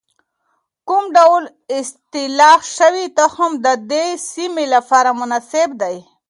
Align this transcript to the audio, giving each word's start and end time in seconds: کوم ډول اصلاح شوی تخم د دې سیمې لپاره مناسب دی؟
کوم 0.87 1.05
ډول 1.17 1.43
اصلاح 1.79 2.59
شوی 2.77 3.05
تخم 3.19 3.51
د 3.65 3.67
دې 3.91 4.05
سیمې 4.31 4.65
لپاره 4.75 5.09
مناسب 5.19 5.69
دی؟ 5.81 5.97